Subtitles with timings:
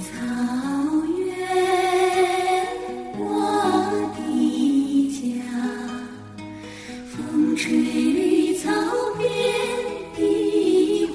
[0.00, 0.06] 草
[1.06, 1.36] 原，
[3.18, 3.22] 我
[4.16, 4.18] 的
[5.12, 5.44] 家，
[7.10, 8.70] 风吹绿草
[9.18, 9.28] 遍
[10.16, 11.06] 地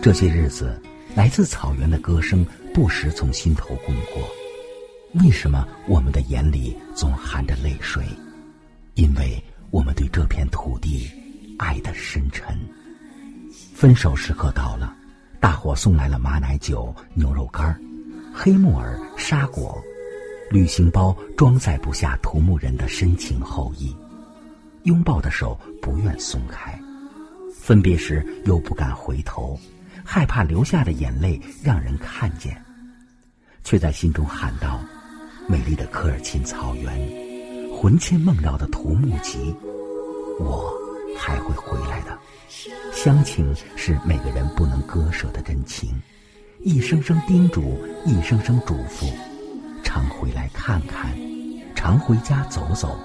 [0.00, 0.80] 这些日子，
[1.16, 4.22] 来自草原的歌声不时从心头滚过。
[5.24, 8.04] 为什么我们的眼里总含着泪水？
[8.94, 11.10] 因为我们对这片土地
[11.58, 12.56] 爱的深沉。
[13.74, 14.85] 分手时刻到了，
[15.46, 17.80] 大伙送来了马奶酒、牛肉干
[18.34, 19.80] 黑木耳、沙果，
[20.50, 23.96] 旅行包装载不下土木人的深情厚谊。
[24.82, 26.76] 拥抱的手不愿松开，
[27.54, 29.56] 分别时又不敢回头，
[30.04, 32.60] 害怕流下的眼泪让人看见，
[33.62, 34.80] 却在心中喊道
[35.46, 36.92] ：“美丽的科尔沁草原，
[37.72, 39.54] 魂牵梦绕的土木集，
[40.40, 40.74] 我
[41.18, 42.16] 还会回来的。”
[42.92, 45.90] 乡情是每个人不能割舍的真情，
[46.60, 49.12] 一声声叮嘱，一声声嘱咐，
[49.82, 51.10] 常回来看看，
[51.74, 52.98] 常回家走走。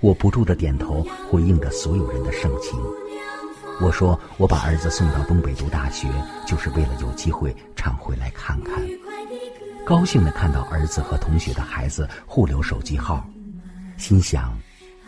[0.00, 2.78] 我不住的点头，回应着所有人的盛情。
[3.80, 6.08] 我说，我把儿子送到东北读大学，
[6.46, 8.74] 就是为了有机会常回来看看。
[9.84, 13.26] 高兴的看到儿子和同学的孩子互留手机号，
[13.96, 14.56] 心想，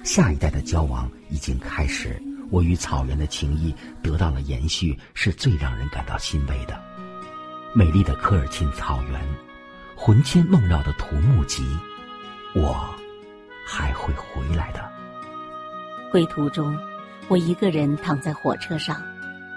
[0.04, 2.22] 下一代的交往已经开始。
[2.50, 6.80] 我与草原的情谊得到了延续，是最让人感到欣慰的。
[7.72, 9.20] 美丽的科尔沁草原，
[9.96, 11.66] 魂牵梦绕的土木集，
[12.54, 12.94] 我
[13.66, 14.88] 还会回来的。
[16.12, 16.78] 归途中，
[17.28, 19.02] 我一个人躺在火车上，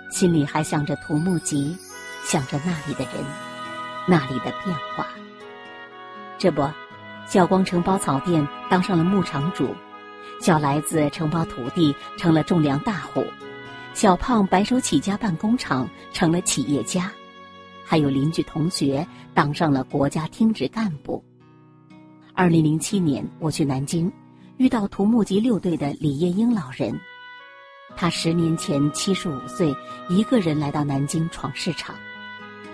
[0.09, 1.77] 心里还想着土木集，
[2.23, 3.23] 想着那里的人，
[4.07, 5.05] 那里的变化。
[6.39, 6.67] 这不，
[7.27, 9.75] 小光承包草店，当上了牧场主。
[10.39, 13.23] 小来子承包土地，成了种粮大户；
[13.93, 17.09] 小胖白手起家办工厂，成了企业家；
[17.83, 21.23] 还有邻居同学当上了国家厅职干部。
[22.33, 24.11] 二零零七年，我去南京，
[24.57, 26.97] 遇到土木集六队的李业英老人。
[27.95, 29.75] 他十年前七十五岁，
[30.07, 31.95] 一个人来到南京闯市场，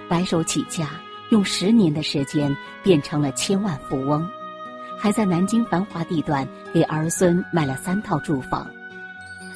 [0.09, 0.90] 白手起家，
[1.30, 2.53] 用十年的时间
[2.84, 4.30] 变成了千万富翁。
[5.00, 8.70] 还在南京繁华地段给儿孙买了三套住房，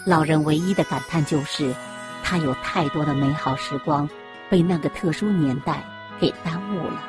[0.06, 1.74] 老人唯一的感叹就是，
[2.24, 4.10] 他有太多的美好时光
[4.50, 5.84] 被那个特殊年代
[6.20, 7.02] 给耽误了。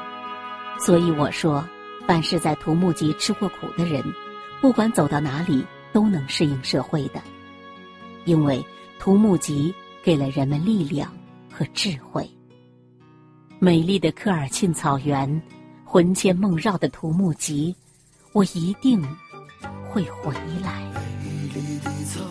[0.78, 1.64] 所以我说，
[2.06, 4.04] 凡是在土木集吃过苦的人，
[4.60, 7.20] 不管走到哪里都能适应社会的，
[8.24, 8.64] 因为
[9.00, 11.12] 土木集给了人们力量
[11.50, 12.28] 和智慧。
[13.58, 15.42] 美丽的科尔沁草原，
[15.84, 17.74] 魂牵梦绕的土木集。
[18.38, 19.02] 我一定
[19.88, 20.32] 会回
[20.62, 20.84] 来。
[21.24, 22.22] 美丽的草